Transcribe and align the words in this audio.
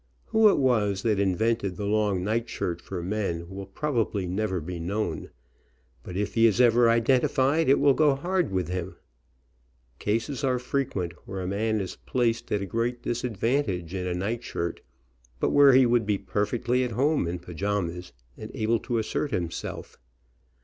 Who 0.29 0.49
it 0.49 0.57
was 0.57 1.03
that 1.03 1.19
invented 1.19 1.77
the 1.77 1.85
long 1.85 2.23
night 2.23 2.49
shirt 2.49 2.81
for 2.81 3.03
men, 3.03 3.47
will 3.47 3.67
probably 3.67 4.25
never 4.25 4.59
be 4.59 4.79
known, 4.79 5.29
but 6.01 6.17
if 6.17 6.33
he 6.33 6.47
is 6.47 6.59
ever 6.59 6.89
identified, 6.89 7.69
it 7.69 7.79
will 7.79 7.93
go 7.93 8.15
hard 8.15 8.51
with 8.51 8.67
him. 8.67 8.95
Cases 9.99 10.43
are 10.43 10.57
frequent 10.57 11.13
where 11.27 11.39
a 11.41 11.45
man 11.45 11.79
is 11.79 11.97
placed 11.97 12.51
at 12.51 12.67
great 12.67 13.03
disad 13.03 13.37
vantage 13.37 13.93
in 13.93 14.07
a 14.07 14.15
night 14.15 14.43
shirt, 14.43 14.81
but 15.39 15.51
where 15.51 15.73
he 15.73 15.85
would 15.85 16.07
be 16.07 16.17
per 16.17 16.47
fectly 16.47 16.83
at 16.83 16.93
home 16.93 17.27
in 17.27 17.37
pajamas, 17.37 18.11
and 18.35 18.49
able 18.55 18.79
to 18.79 18.97
assert 18.97 19.29
him 19.29 19.51
self. 19.51 19.99